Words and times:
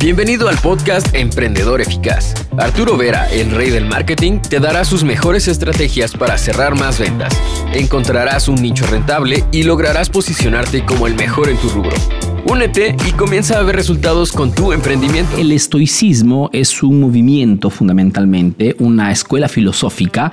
Bienvenido 0.00 0.48
al 0.48 0.56
podcast 0.58 1.12
Emprendedor 1.12 1.80
Eficaz. 1.80 2.32
Arturo 2.56 2.96
Vera, 2.96 3.28
el 3.32 3.50
rey 3.50 3.70
del 3.70 3.84
marketing, 3.84 4.38
te 4.38 4.60
dará 4.60 4.84
sus 4.84 5.02
mejores 5.02 5.48
estrategias 5.48 6.12
para 6.12 6.38
cerrar 6.38 6.78
más 6.78 7.00
ventas. 7.00 7.36
Encontrarás 7.74 8.46
un 8.46 8.62
nicho 8.62 8.86
rentable 8.86 9.44
y 9.50 9.64
lograrás 9.64 10.08
posicionarte 10.08 10.84
como 10.84 11.08
el 11.08 11.16
mejor 11.16 11.48
en 11.48 11.56
tu 11.56 11.68
rubro. 11.70 11.96
Únete 12.44 12.94
y 13.08 13.12
comienza 13.12 13.58
a 13.58 13.62
ver 13.64 13.74
resultados 13.74 14.30
con 14.30 14.52
tu 14.54 14.72
emprendimiento. 14.72 15.36
El 15.36 15.50
estoicismo 15.50 16.48
es 16.52 16.80
un 16.84 17.00
movimiento 17.00 17.68
fundamentalmente, 17.68 18.76
una 18.78 19.10
escuela 19.10 19.48
filosófica 19.48 20.30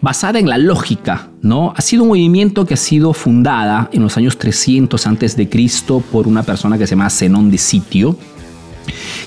basada 0.00 0.38
en 0.38 0.48
la 0.48 0.56
lógica, 0.56 1.28
¿no? 1.42 1.74
Ha 1.76 1.82
sido 1.82 2.04
un 2.04 2.08
movimiento 2.08 2.64
que 2.64 2.74
ha 2.74 2.78
sido 2.78 3.12
fundada 3.12 3.90
en 3.92 4.02
los 4.02 4.16
años 4.16 4.38
300 4.38 5.06
antes 5.06 5.36
de 5.36 5.50
Cristo 5.50 6.02
por 6.10 6.26
una 6.26 6.42
persona 6.42 6.78
que 6.78 6.86
se 6.86 6.96
llama 6.96 7.10
Zenón 7.10 7.50
de 7.50 7.58
Sitio 7.58 8.16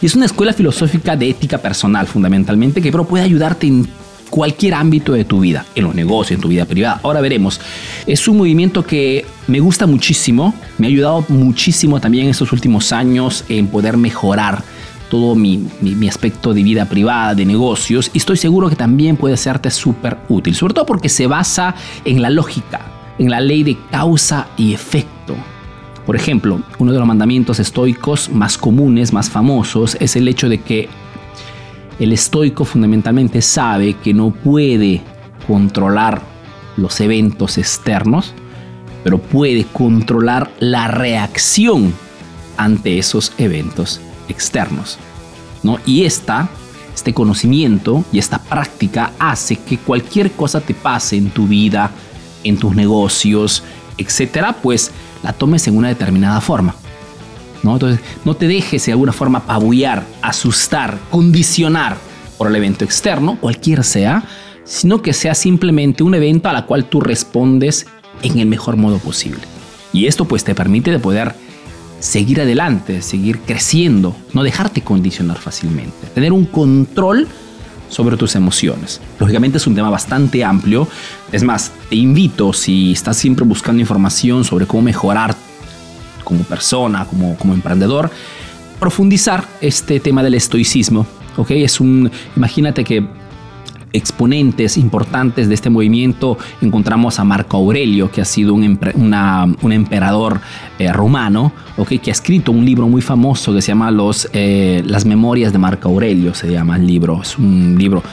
y 0.02 0.06
es 0.06 0.16
una 0.16 0.26
escuela 0.26 0.54
filosófica 0.54 1.16
de 1.16 1.30
ética 1.30 1.58
personal 1.58 2.08
fundamentalmente 2.08 2.82
que 2.82 2.92
puede 2.92 3.24
ayudarte 3.24 3.68
en 3.68 3.88
cualquier 4.30 4.74
ámbito 4.74 5.14
de 5.14 5.26
tu 5.26 5.40
vida, 5.40 5.66
en 5.76 5.86
los 5.86 5.96
negocios, 5.96 6.38
en 6.38 6.42
tu 6.42 6.48
vida 6.50 6.66
privada. 6.66 7.00
Ahora 7.04 7.22
veremos. 7.22 7.60
Es 8.06 8.28
un 8.28 8.38
movimiento 8.38 8.84
que 8.84 9.26
me 9.48 9.60
gusta 9.60 9.88
muchísimo, 9.88 10.54
me 10.78 10.88
ha 10.88 10.90
ayudado 10.90 11.26
muchísimo 11.30 12.00
también 12.00 12.26
en 12.26 12.32
estos 12.32 12.52
últimos 12.52 12.92
años 12.92 13.46
en 13.50 13.68
poder 13.68 13.98
mejorar 13.98 14.64
todo 15.10 15.36
mi, 15.36 15.66
mi, 15.82 16.08
aspecto 16.10 16.54
de 16.54 16.64
vida 16.64 16.86
privada, 16.90 17.36
de 17.36 17.46
negocios, 17.46 18.10
y 18.14 18.18
estoy 18.18 18.38
seguro 18.38 18.70
que 18.70 18.76
también 18.76 19.16
puede 19.16 19.38
serte 19.38 19.70
súper 19.70 20.18
útil, 20.30 20.56
sobre 20.56 20.74
todo 20.74 20.86
porque 20.86 21.10
se 21.10 21.28
basa 21.28 21.76
en 22.04 22.22
la 22.22 22.30
lógica, 22.30 22.82
en 23.20 23.30
la 23.30 23.40
ley 23.40 23.64
de 23.64 23.78
causa 23.92 24.48
y 24.58 24.74
efecto. 24.74 25.15
Por 26.06 26.16
ejemplo, 26.16 26.62
uno 26.78 26.92
de 26.92 27.00
los 27.00 27.08
mandamientos 27.08 27.60
estoicos 27.60 28.30
más 28.30 28.58
comunes, 28.58 29.12
más 29.12 29.30
famosos, 29.30 29.98
es 30.00 30.16
el 30.16 30.28
hecho 30.28 30.50
de 30.50 30.60
que 30.60 30.88
el 32.00 32.12
estoico 32.12 32.66
fundamentalmente 32.66 33.42
sabe 33.42 33.96
que 33.96 34.14
no 34.14 34.32
puede 34.32 35.02
controlar 35.48 36.22
los 36.78 37.00
eventos 37.00 37.58
externos, 37.58 38.34
pero 39.04 39.18
puede 39.18 39.66
controlar 39.66 40.52
la 40.60 40.88
reacción 40.88 41.94
ante 42.58 42.98
esos 43.00 43.34
eventos 43.38 44.02
externos. 44.28 45.00
¿no? 45.64 45.80
Y 45.86 46.04
esta, 46.04 46.50
este 46.94 47.14
conocimiento 47.14 48.04
y 48.12 48.20
esta 48.20 48.40
práctica 48.40 49.14
hace 49.18 49.56
que 49.56 49.78
cualquier 49.78 50.32
cosa 50.32 50.62
te 50.62 50.74
pase 50.74 51.18
en 51.18 51.30
tu 51.30 51.48
vida, 51.48 51.92
en 52.44 52.58
tus 52.58 52.76
negocios, 52.76 53.64
etcétera, 53.98 54.54
pues 54.62 54.92
la 55.26 55.34
tomes 55.34 55.68
en 55.68 55.76
una 55.76 55.88
determinada 55.88 56.40
forma. 56.40 56.76
¿no? 57.64 57.74
Entonces, 57.74 58.00
no 58.24 58.36
te 58.36 58.48
dejes 58.48 58.86
de 58.86 58.92
alguna 58.92 59.12
forma 59.12 59.40
apabullar, 59.40 60.06
asustar, 60.22 61.00
condicionar 61.10 61.98
por 62.38 62.48
el 62.48 62.56
evento 62.56 62.86
externo, 62.86 63.40
cualquiera 63.42 63.82
sea, 63.82 64.24
sino 64.66 65.02
que 65.02 65.14
sea 65.14 65.34
simplemente 65.34 66.04
un 66.04 66.14
evento 66.14 66.48
a 66.48 66.54
la 66.54 66.68
cual 66.68 66.86
tú 66.86 67.02
respondes 67.02 67.88
en 68.22 68.38
el 68.38 68.46
mejor 68.46 68.78
modo 68.78 69.00
posible. 69.00 69.42
Y 69.94 70.06
esto 70.06 70.26
pues 70.26 70.44
te 70.44 70.54
permite 70.54 70.92
de 70.92 71.00
poder 71.00 71.34
seguir 72.00 72.40
adelante, 72.40 73.02
seguir 73.02 73.40
creciendo, 73.40 74.16
no 74.32 74.44
dejarte 74.44 74.82
condicionar 74.82 75.40
fácilmente, 75.40 76.06
tener 76.14 76.34
un 76.34 76.46
control 76.46 77.28
sobre 77.96 78.18
tus 78.18 78.36
emociones. 78.36 79.00
Lógicamente 79.20 79.58
es 79.58 79.68
un 79.68 79.74
tema 79.74 79.90
bastante 79.90 80.44
amplio. 80.44 80.86
Es 81.32 81.44
más, 81.44 81.72
te 81.90 81.96
invito, 81.96 82.52
si 82.52 82.92
estás 82.92 83.16
siempre 83.16 83.46
buscando 83.46 83.80
información 83.80 84.44
sobre 84.44 84.68
cómo 84.68 84.82
mejorar 84.84 85.34
como 86.26 86.44
persona, 86.44 87.06
como, 87.06 87.38
como 87.38 87.54
emprendedor, 87.54 88.12
profundizar 88.82 89.48
este 89.62 90.02
tema 90.02 90.24
del 90.24 90.34
estoicismo. 90.34 91.08
¿ok? 91.38 91.52
Es 91.52 91.80
un, 91.80 92.12
imagínate 92.36 92.84
que 92.84 93.08
exponentes 93.96 94.78
importantes 94.78 95.48
de 95.48 95.56
este 95.56 95.70
movimiento 95.70 96.38
encontramos 96.62 97.20
a 97.20 97.24
Marco 97.24 97.58
Aurelio, 97.58 98.12
que 98.12 98.22
ha 98.22 98.26
sido 98.26 98.54
un, 98.54 98.64
emperador 99.72 100.42
eh, 100.80 100.92
romano, 100.92 101.54
que 101.88 102.10
ha 102.10 102.12
escrito 102.12 102.52
un 102.52 102.66
libro 102.66 102.88
muy 102.88 103.02
famoso 103.02 103.54
que 103.54 103.62
se 103.62 103.70
llama 103.70 103.92
Los, 103.92 104.30
eh, 104.34 104.84
Las 104.86 105.06
Memorias 105.06 105.52
de 105.54 105.60
Marco 105.60 105.90
Aurelio, 105.90 106.34
se 106.34 106.52
llama 106.52 106.76
el 106.76 106.86
libro. 106.86 107.22
Es 107.22 107.38
un 107.38 107.76
libro 107.78 108.04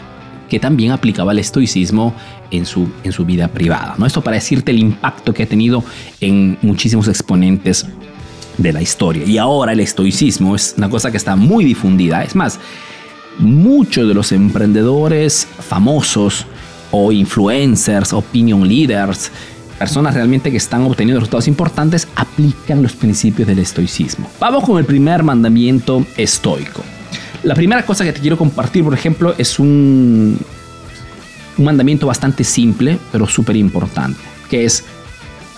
que 0.48 0.60
también 0.60 0.92
aplicaba 0.92 1.32
el 1.32 1.38
estoicismo 1.38 2.15
en 2.50 2.66
su, 2.66 2.88
en 3.04 3.12
su 3.12 3.25
vida 3.25 3.48
privada. 3.48 3.94
¿no? 3.97 4.06
Esto 4.06 4.21
para 4.21 4.34
decirte 4.34 4.71
el 4.71 4.78
impacto 4.78 5.32
que 5.32 5.44
ha 5.44 5.47
tenido 5.47 5.82
en 6.21 6.59
muchísimos 6.62 7.09
exponentes 7.09 7.87
de 8.59 8.72
la 8.72 8.82
historia. 8.82 9.25
Y 9.25 9.38
ahora 9.38 9.72
el 9.72 9.81
estoicismo 9.81 10.54
es 10.54 10.75
una 10.76 10.91
cosa 10.91 11.10
que 11.10 11.16
está 11.16 11.37
muy 11.37 11.65
difundida. 11.65 12.22
Es 12.22 12.34
más, 12.34 12.60
muchos 13.38 14.09
de 14.09 14.15
los 14.15 14.32
emprendedores 14.32 15.47
famosos 15.60 16.47
o 16.91 17.10
influencers, 17.10 18.12
opinion 18.12 18.66
leaders, 18.69 19.31
personas 19.78 20.15
realmente 20.15 20.50
que 20.50 20.59
están 20.59 20.82
obteniendo 20.82 21.20
resultados 21.20 21.48
importantes, 21.48 22.06
aplican 22.15 22.82
los 22.82 22.92
principios 22.92 23.48
del 23.48 23.59
estoicismo. 23.59 24.31
Vamos 24.38 24.65
con 24.65 24.78
el 24.78 24.84
primer 24.84 25.22
mandamiento 25.22 26.06
estoico. 26.16 26.82
La 27.42 27.54
primera 27.54 27.84
cosa 27.84 28.04
que 28.04 28.12
te 28.12 28.21
quiero 28.21 28.38
compartir, 28.38 28.84
por 28.84 28.94
ejemplo, 28.94 29.34
es 29.37 29.59
un, 29.59 30.38
un 31.59 31.65
mandamiento 31.65 32.06
bastante 32.06 32.44
simple, 32.44 32.98
pero 33.10 33.26
súper 33.26 33.56
importante, 33.56 34.21
que 34.48 34.65
es 34.65 34.84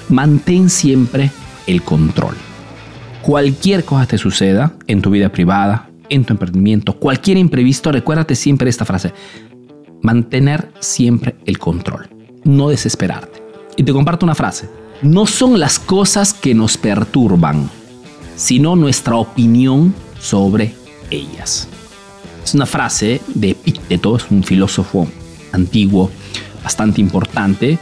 mantén 0.09 0.71
siempre 0.71 1.31
el 1.67 1.83
control. 1.83 2.37
Cualquier 3.23 3.85
cosa 3.85 4.07
te 4.07 4.19
suceda 4.19 4.73
en 4.87 5.03
tu 5.03 5.11
vida 5.11 5.31
privada, 5.31 5.89
en 6.15 6.25
tu 6.25 6.33
emprendimiento, 6.33 6.99
cualquier 6.99 7.37
imprevisto, 7.39 7.93
recuérdate 7.93 8.35
siempre 8.35 8.71
esta 8.71 8.85
frase. 8.85 9.13
Mantener 10.03 10.71
siempre 10.81 11.37
el 11.45 11.59
control, 11.59 12.09
no 12.45 12.69
desesperarte. 12.69 13.43
Y 13.77 13.83
te 13.83 13.93
comparto 13.93 14.27
una 14.27 14.35
frase. 14.35 14.69
No 15.03 15.27
son 15.27 15.59
las 15.59 15.79
cosas 15.79 16.33
que 16.33 16.55
nos 16.55 16.77
perturban, 16.77 17.69
sino 18.37 18.77
nuestra 18.77 19.17
opinión 19.17 19.95
sobre 20.19 20.75
ellas. 21.11 21.69
Es 22.45 22.55
una 22.55 22.67
frase 22.67 23.21
de 23.35 23.51
Epicteto, 23.51 24.17
es 24.17 24.31
un 24.31 24.43
filósofo 24.43 25.09
antiguo, 25.53 26.11
bastante 26.63 27.01
importante, 27.01 27.79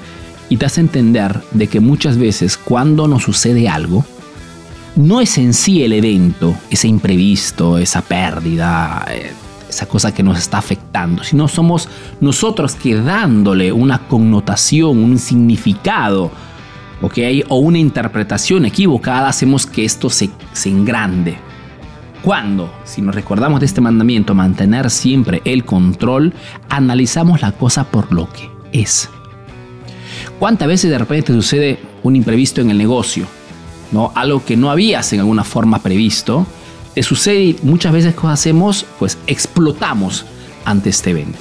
y 0.49 0.56
te 0.56 0.66
hace 0.66 0.81
entender 0.81 1.41
de 1.53 1.66
que 1.66 1.81
muchas 1.81 2.19
veces 2.19 2.56
cuando 2.56 3.09
nos 3.09 3.22
sucede 3.22 3.69
algo, 3.69 4.04
no 4.97 5.20
es 5.20 5.38
en 5.38 5.54
sí 5.54 5.82
el 5.82 5.92
evento, 5.92 6.54
ese 6.70 6.88
imprevisto, 6.88 7.78
esa 7.78 8.03
pérdida, 8.03 9.06
eh, 9.10 9.32
esa 9.69 9.86
cosa 9.86 10.12
que 10.12 10.22
nos 10.22 10.38
está 10.38 10.58
afectando, 10.58 11.25
sino 11.25 11.48
somos 11.48 11.88
nosotros 12.20 12.75
que 12.75 12.94
dándole 12.97 13.72
una 13.72 14.06
connotación, 14.06 14.98
un 14.98 15.19
significado, 15.19 16.31
¿ok? 17.00 17.19
O 17.48 17.58
una 17.58 17.78
interpretación 17.78 18.66
equivocada 18.66 19.28
hacemos 19.28 19.66
que 19.66 19.84
esto 19.84 20.10
se, 20.10 20.31
se 20.52 20.69
engrande. 20.69 21.36
Cuando, 22.22 22.72
si 22.84 23.02
nos 23.02 23.14
recordamos 23.14 23.60
de 23.60 23.66
este 23.66 23.81
mandamiento, 23.81 24.34
mantener 24.34 24.91
siempre 24.91 25.42
el 25.44 25.64
control, 25.64 26.32
analizamos 26.69 27.41
la 27.42 27.52
cosa 27.52 27.84
por 27.84 28.12
lo 28.12 28.28
que 28.31 28.48
es. 28.72 29.08
¿Cuántas 30.38 30.69
veces 30.69 30.91
de 30.91 30.98
repente 30.98 31.32
sucede 31.32 31.81
un 32.02 32.14
imprevisto 32.14 32.60
en 32.60 32.70
el 32.70 32.78
negocio? 32.78 33.26
¿No? 33.92 34.12
Algo 34.14 34.44
que 34.44 34.56
no 34.56 34.70
habías 34.70 35.12
en 35.12 35.20
alguna 35.20 35.44
forma 35.44 35.78
previsto, 35.78 36.47
te 36.94 37.03
sucede 37.03 37.42
y 37.42 37.56
muchas 37.62 37.92
veces 37.92 38.14
que 38.14 38.26
hacemos, 38.26 38.84
pues 38.98 39.19
explotamos 39.26 40.25
ante 40.64 40.91
este 40.91 41.10
evento. 41.10 41.38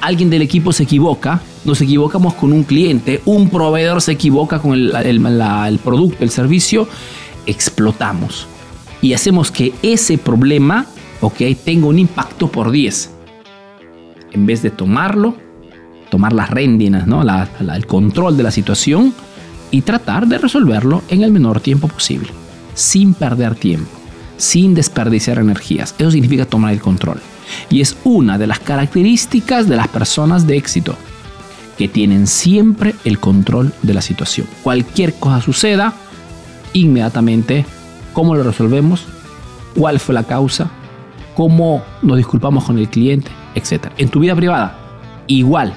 Alguien 0.00 0.30
del 0.30 0.42
equipo 0.42 0.72
se 0.72 0.84
equivoca, 0.84 1.40
nos 1.64 1.80
equivocamos 1.80 2.34
con 2.34 2.52
un 2.52 2.64
cliente, 2.64 3.20
un 3.24 3.48
proveedor 3.48 4.00
se 4.00 4.12
equivoca 4.12 4.58
con 4.58 4.72
el, 4.74 5.80
producto, 5.82 6.24
el 6.24 6.30
servicio, 6.30 6.88
explotamos. 7.46 8.46
Y 9.00 9.12
hacemos 9.12 9.50
que 9.50 9.72
ese 9.82 10.18
problema, 10.18 10.86
ok, 11.20 11.36
tenga 11.64 11.86
un 11.86 11.98
impacto 11.98 12.48
por 12.48 12.70
10. 12.70 13.10
En 14.32 14.46
vez 14.46 14.62
de 14.62 14.70
tomarlo, 14.70 15.36
tomar 16.10 16.32
las 16.32 16.50
réndinas, 16.50 17.06
¿no? 17.06 17.22
el 17.22 17.86
control 17.86 18.36
de 18.36 18.42
la 18.42 18.50
situación, 18.50 19.14
y 19.70 19.82
tratar 19.82 20.26
de 20.26 20.38
resolverlo 20.38 21.02
en 21.08 21.22
el 21.22 21.32
menor 21.32 21.60
tiempo 21.60 21.88
posible, 21.88 22.28
sin 22.74 23.14
perder 23.14 23.54
tiempo, 23.54 23.90
sin 24.36 24.74
desperdiciar 24.74 25.38
energías. 25.38 25.94
Eso 25.98 26.10
significa 26.10 26.46
tomar 26.46 26.72
el 26.72 26.80
control. 26.80 27.20
Y 27.70 27.80
es 27.80 27.96
una 28.04 28.38
de 28.38 28.46
las 28.46 28.60
características 28.60 29.68
de 29.68 29.76
las 29.76 29.88
personas 29.88 30.46
de 30.46 30.56
éxito, 30.56 30.96
que 31.76 31.88
tienen 31.88 32.26
siempre 32.26 32.94
el 33.04 33.20
control 33.20 33.72
de 33.82 33.94
la 33.94 34.02
situación. 34.02 34.46
Cualquier 34.62 35.14
cosa 35.14 35.40
suceda, 35.40 35.94
inmediatamente, 36.72 37.64
¿cómo 38.12 38.34
lo 38.34 38.42
resolvemos? 38.42 39.06
¿Cuál 39.76 40.00
fue 40.00 40.14
la 40.14 40.24
causa? 40.24 40.70
¿Cómo 41.36 41.84
nos 42.02 42.16
disculpamos 42.16 42.64
con 42.64 42.78
el 42.78 42.88
cliente? 42.88 43.30
Etcétera. 43.54 43.94
En 43.96 44.08
tu 44.08 44.18
vida 44.18 44.34
privada, 44.34 44.76
igual 45.28 45.72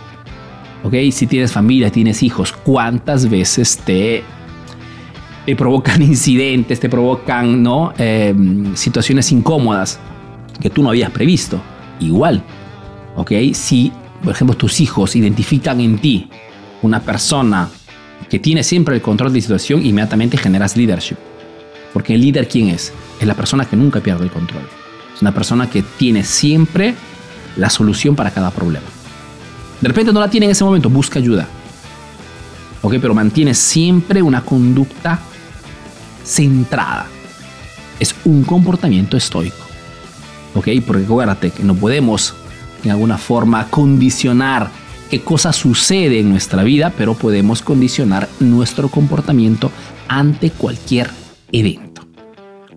¿ok? 0.83 0.95
Si 1.11 1.27
tienes 1.27 1.51
familia, 1.51 1.91
tienes 1.91 2.23
hijos, 2.23 2.51
¿cuántas 2.51 3.29
veces 3.29 3.77
te, 3.77 4.23
provocan 5.57 6.01
incidentes, 6.01 6.79
te 6.79 6.89
provocan 6.89 7.61
¿no? 7.61 7.93
Em, 7.97 8.75
situaciones 8.75 9.31
incómodas? 9.31 9.99
que 10.61 10.69
tú 10.69 10.81
no 10.83 10.89
habías 10.89 11.11
previsto. 11.11 11.61
Igual, 11.99 12.43
¿ok? 13.15 13.31
Si, 13.53 13.91
por 14.23 14.33
ejemplo, 14.33 14.55
tus 14.55 14.79
hijos 14.79 15.15
identifican 15.15 15.81
en 15.81 15.99
ti 15.99 16.29
una 16.81 17.01
persona 17.01 17.69
que 18.29 18.39
tiene 18.39 18.63
siempre 18.63 18.95
el 18.95 19.01
control 19.01 19.33
de 19.33 19.39
la 19.39 19.41
situación, 19.41 19.85
inmediatamente 19.85 20.37
generas 20.37 20.77
leadership. 20.77 21.17
Porque 21.91 22.15
el 22.15 22.21
líder, 22.21 22.47
¿quién 22.47 22.69
es? 22.69 22.93
Es 23.19 23.27
la 23.27 23.33
persona 23.33 23.65
que 23.65 23.75
nunca 23.75 23.99
pierde 23.99 24.23
el 24.23 24.31
control. 24.31 24.63
Es 25.13 25.21
una 25.21 25.33
persona 25.33 25.69
que 25.69 25.81
tiene 25.81 26.23
siempre 26.23 26.95
la 27.57 27.69
solución 27.69 28.15
para 28.15 28.31
cada 28.31 28.51
problema. 28.51 28.85
De 29.81 29.87
repente 29.87 30.13
no 30.13 30.19
la 30.19 30.29
tiene 30.29 30.45
en 30.45 30.51
ese 30.51 30.63
momento, 30.63 30.89
busca 30.89 31.19
ayuda. 31.19 31.47
¿Ok? 32.83 32.95
Pero 33.01 33.13
mantiene 33.13 33.53
siempre 33.53 34.21
una 34.21 34.41
conducta 34.41 35.19
centrada. 36.23 37.07
Es 37.99 38.15
un 38.23 38.43
comportamiento 38.43 39.17
estoico. 39.17 39.65
¿Ok? 40.53 40.67
Porque 40.85 41.03
acuérdate 41.03 41.51
que 41.51 41.63
no 41.63 41.75
podemos 41.75 42.35
de 42.83 42.91
alguna 42.91 43.17
forma 43.17 43.67
condicionar 43.67 44.69
qué 45.09 45.21
cosa 45.21 45.51
sucede 45.51 46.19
en 46.19 46.29
nuestra 46.29 46.63
vida, 46.63 46.93
pero 46.97 47.15
podemos 47.15 47.61
condicionar 47.61 48.29
nuestro 48.39 48.89
comportamiento 48.89 49.71
ante 50.07 50.51
cualquier 50.51 51.09
evento. 51.51 52.07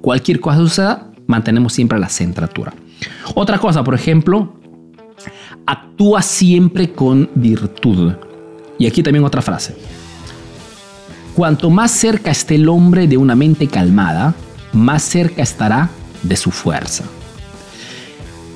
Cualquier 0.00 0.40
cosa 0.40 0.58
suceda, 0.58 1.10
mantenemos 1.26 1.72
siempre 1.72 1.98
la 1.98 2.08
centratura. 2.08 2.74
Otra 3.34 3.58
cosa, 3.58 3.84
por 3.84 3.94
ejemplo, 3.94 4.54
actúa 5.66 6.22
siempre 6.22 6.92
con 6.92 7.30
virtud. 7.34 8.12
Y 8.78 8.86
aquí 8.86 9.02
también 9.02 9.24
otra 9.24 9.42
frase. 9.42 9.76
Cuanto 11.34 11.70
más 11.70 11.90
cerca 11.90 12.30
esté 12.30 12.56
el 12.56 12.68
hombre 12.68 13.08
de 13.08 13.16
una 13.16 13.34
mente 13.34 13.66
calmada, 13.66 14.34
más 14.72 15.02
cerca 15.02 15.42
estará 15.42 15.90
de 16.22 16.36
su 16.36 16.50
fuerza. 16.50 17.04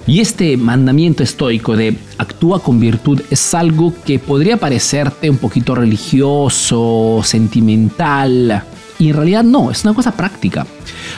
Y 0.06 0.20
este 0.20 0.56
mandamiento 0.56 1.22
estoico 1.22 1.76
de 1.76 1.96
actúa 2.16 2.62
con 2.62 2.80
virtud 2.80 3.20
es 3.30 3.54
algo 3.54 3.92
que 4.06 4.18
podría 4.18 4.56
parecerte 4.56 5.28
un 5.28 5.36
poquito 5.36 5.74
religioso, 5.74 7.20
sentimental, 7.22 8.62
y 8.98 9.10
en 9.10 9.16
realidad 9.16 9.44
no, 9.44 9.70
es 9.70 9.84
una 9.84 9.94
cosa 9.94 10.12
práctica. 10.12 10.66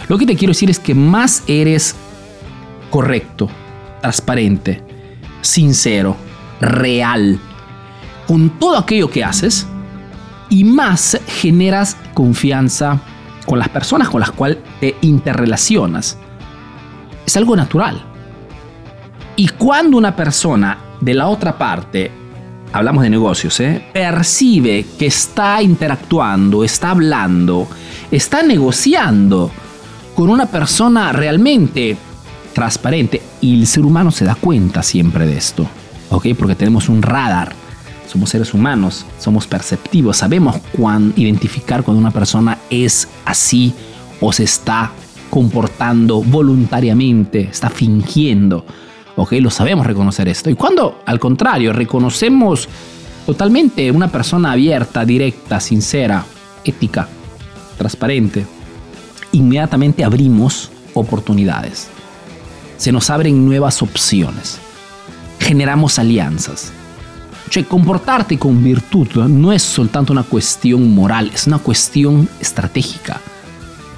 Lo 0.09 0.19
que 0.19 0.27
te 0.27 0.37
quiero 0.37 0.51
decir 0.51 0.71
es 0.71 0.79
que 0.79 0.95
más 0.95 1.43
eres 1.47 1.95
correcto, 2.91 3.49
transparente, 4.01 4.83
sincero, 5.41 6.17
real, 6.61 7.39
con 8.27 8.51
todo 8.59 8.79
aquello 8.79 9.11
que 9.11 9.25
haces, 9.25 9.67
y 10.49 10.65
más 10.65 11.19
generas 11.27 11.97
confianza 12.15 13.01
con 13.47 13.59
las 13.59 13.69
personas 13.69 14.09
con 14.09 14.21
las 14.21 14.31
cuales 14.31 14.59
te 14.81 14.97
interrelacionas. 15.01 16.19
Es 17.25 17.37
algo 17.37 17.57
natural. 17.57 18.03
Y 19.37 19.49
cuando 19.49 19.97
una 19.97 20.15
persona 20.15 20.79
de 21.01 21.15
la 21.15 21.29
otra 21.29 21.57
parte, 21.57 22.11
hablamos 22.73 23.03
de 23.03 23.11
negocios, 23.11 23.59
¿eh? 23.61 23.85
percibe 23.93 24.85
que 24.99 25.07
está 25.07 25.63
interactuando, 25.63 26.63
está 26.63 26.91
hablando, 26.91 27.67
está 28.11 28.43
negociando 28.43 29.51
con 30.15 30.29
una 30.29 30.47
persona 30.47 31.13
realmente 31.13 31.97
transparente, 32.53 33.23
y 33.41 33.61
el 33.61 33.67
ser 33.67 33.85
humano 33.85 34.11
se 34.11 34.25
da 34.25 34.35
cuenta 34.35 34.83
siempre 34.83 35.27
de 35.27 35.37
esto, 35.37 35.67
¿ok? 36.11 36.27
Porque 36.39 36.55
tenemos 36.55 36.89
un 36.89 37.03
radar, 37.03 37.53
somos 38.11 38.31
seres 38.31 38.53
humanos, 38.55 39.07
somos 39.19 39.47
perceptivos, 39.47 40.17
sabemos 40.17 40.57
cuán 40.73 41.13
identificar 41.17 41.83
cuando 41.85 42.01
una 42.01 42.11
persona 42.11 42.59
es 42.69 43.09
así 43.25 43.73
o 44.21 44.33
se 44.33 44.45
está 44.45 44.91
comportando 45.31 46.21
voluntariamente, 46.21 47.43
está 47.43 47.71
fingiendo. 47.71 48.65
¿ok? 49.17 49.33
Lo 49.35 49.51
sabemos 49.51 49.87
reconocer 49.87 50.29
esto. 50.29 50.51
Y 50.51 50.55
cuando, 50.55 51.03
al 51.07 51.21
contrario, 51.21 51.73
reconocemos 51.73 52.69
totalmente 53.27 53.91
una 53.91 54.09
persona 54.09 54.53
abierta, 54.53 55.05
directa, 55.05 55.61
sincera, 55.61 56.25
ética, 56.65 57.09
transparente, 57.79 58.45
inmediatamente 59.33 60.05
abrimos 60.05 60.71
oportunidades. 60.95 61.89
Se 62.81 62.93
nos 62.93 63.11
abren 63.11 63.45
nuevas 63.45 63.83
opciones. 63.83 64.59
Generamos 65.39 65.99
alianzas. 65.99 66.73
Cioè, 67.51 67.67
comportarte 67.67 68.39
con 68.39 68.65
virtud 68.65 69.07
no 69.29 69.53
es 69.53 69.63
soltanto 69.63 70.15
una 70.15 70.23
cuestión 70.23 70.95
moral, 70.95 71.31
es 71.35 71.47
una 71.47 71.59
cuestión 71.59 72.27
estratégica. 72.41 73.21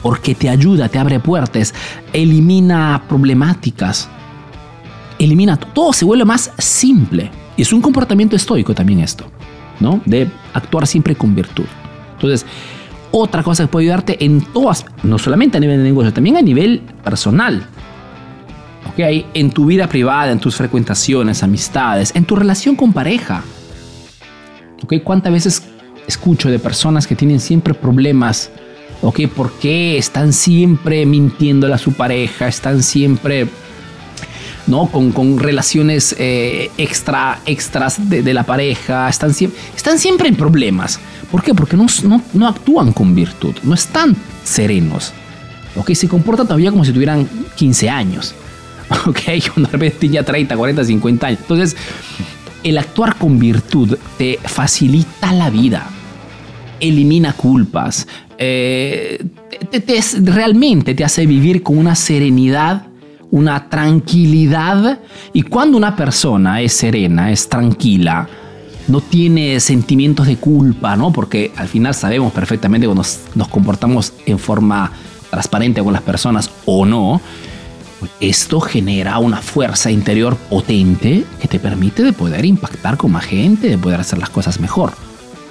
Porque 0.02 0.34
te 0.34 0.48
ayuda, 0.48 0.88
te 0.88 0.98
abre 0.98 1.20
puertas, 1.20 1.72
elimina 2.12 3.04
problemáticas, 3.08 4.08
elimina, 5.16 5.56
todo 5.56 5.92
se 5.92 6.04
vuelve 6.04 6.24
más 6.24 6.50
simple. 6.58 7.30
Y 7.56 7.62
es 7.62 7.72
un 7.72 7.80
comportamiento 7.80 8.34
estoico 8.34 8.74
también 8.74 8.98
esto, 8.98 9.26
¿no? 9.78 10.00
De 10.04 10.28
actuar 10.54 10.88
siempre 10.88 11.14
con 11.14 11.36
virtud. 11.36 11.66
Entonces, 12.14 12.44
otra 13.12 13.44
cosa 13.44 13.62
que 13.62 13.68
puede 13.68 13.86
ayudarte 13.86 14.24
en 14.24 14.40
todas, 14.40 14.84
no 15.04 15.20
solamente 15.20 15.58
a 15.58 15.60
nivel 15.60 15.78
de 15.78 15.84
negocio, 15.84 16.12
también 16.12 16.36
a 16.36 16.42
nivel 16.42 16.80
personal. 17.04 17.64
¿Ok? 18.92 19.26
En 19.34 19.50
tu 19.50 19.66
vida 19.66 19.86
privada, 19.88 20.32
en 20.32 20.38
tus 20.38 20.56
frecuentaciones, 20.56 21.42
amistades, 21.42 22.12
en 22.14 22.24
tu 22.24 22.36
relación 22.36 22.76
con 22.76 22.92
pareja. 22.92 23.42
¿Ok? 24.82 24.94
¿Cuántas 25.02 25.32
veces 25.32 25.62
escucho 26.06 26.50
de 26.50 26.58
personas 26.58 27.06
que 27.06 27.14
tienen 27.14 27.40
siempre 27.40 27.74
problemas? 27.74 28.50
¿Ok? 29.00 29.20
¿Por 29.34 29.52
qué 29.52 29.96
están 29.96 30.32
siempre 30.32 31.06
mintiéndole 31.06 31.74
a 31.74 31.78
su 31.78 31.92
pareja? 31.92 32.48
Están 32.48 32.82
siempre 32.82 33.48
¿no? 34.66 34.86
Con, 34.86 35.38
relaciones 35.38 36.14
eh, 36.18 36.70
extra, 36.78 37.40
extras 37.46 38.08
de, 38.08 38.34
la 38.34 38.44
pareja, 38.44 39.08
están 39.08 39.34
siempre, 39.34 39.60
están 39.74 39.98
siempre 39.98 40.28
en 40.28 40.36
problemas. 40.36 41.00
¿Por 41.30 41.42
qué? 41.42 41.54
Porque 41.54 41.76
no, 41.76 41.86
no, 42.34 42.48
actúan 42.48 42.92
con 42.92 43.14
virtud, 43.14 43.54
no 43.62 43.74
están 43.74 44.16
serenos. 44.44 45.12
¿ok? 45.76 45.92
Se 45.94 46.08
comportan 46.08 46.46
todavía 46.46 46.70
como 46.70 46.84
si 46.84 46.92
tuvieran 46.92 47.28
15 47.56 47.90
años. 47.90 48.34
¿ok? 49.06 49.20
Cuando 49.52 49.70
de 49.70 49.72
repente 49.72 50.08
ya 50.08 50.22
30, 50.22 50.56
40, 50.56 50.84
50 50.84 51.26
años. 51.26 51.40
Entonces, 51.40 51.76
el 52.62 52.78
actuar 52.78 53.16
con 53.16 53.38
virtud 53.38 53.96
te 54.18 54.38
facilita 54.42 55.32
la 55.32 55.50
vida, 55.50 55.88
elimina 56.80 57.32
culpas, 57.32 58.06
eh, 58.38 59.24
realmente 60.22 60.94
te 60.94 61.04
hace 61.04 61.26
vivir 61.26 61.62
con 61.62 61.78
una 61.78 61.94
serenidad 61.94 62.86
una 63.32 63.68
tranquilidad. 63.68 65.00
Y 65.32 65.42
cuando 65.42 65.76
una 65.76 65.96
persona 65.96 66.60
es 66.60 66.74
serena, 66.74 67.32
es 67.32 67.48
tranquila, 67.48 68.28
no 68.86 69.00
tiene 69.00 69.58
sentimientos 69.58 70.28
de 70.28 70.36
culpa, 70.36 70.94
¿no? 70.96 71.12
Porque 71.12 71.50
al 71.56 71.66
final 71.66 71.94
sabemos 71.94 72.32
perfectamente 72.32 72.86
cuando 72.86 73.02
nos, 73.34 73.48
comportamos 73.48 74.12
en 74.26 74.38
forma 74.38 74.92
transparente 75.30 75.82
con 75.82 75.92
las 75.92 76.02
personas 76.02 76.50
o 76.66 76.86
no. 76.86 77.20
Esto 78.20 78.60
genera 78.60 79.18
una 79.18 79.38
fuerza 79.38 79.90
interior 79.90 80.36
potente 80.36 81.24
que 81.40 81.48
te 81.48 81.58
permite 81.58 82.02
de 82.02 82.12
poder 82.12 82.44
impactar 82.44 82.96
con 82.96 83.12
más 83.12 83.24
gente, 83.24 83.68
de 83.68 83.78
poder 83.78 84.00
hacer 84.00 84.18
las 84.18 84.30
cosas 84.30 84.60
mejor. 84.60 84.92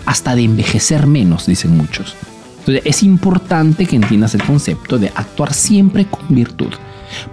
Hasta 0.05 0.35
de 0.35 0.43
envejecer 0.43 1.07
menos, 1.07 1.45
dicen 1.45 1.77
muchos. 1.77 2.15
Entonces 2.59 2.83
es 2.85 3.03
importante 3.03 3.85
que 3.85 3.95
entiendas 3.95 4.35
el 4.35 4.43
concepto 4.43 4.97
de 4.97 5.11
actuar 5.15 5.53
siempre 5.53 6.05
con 6.05 6.21
virtud. 6.29 6.73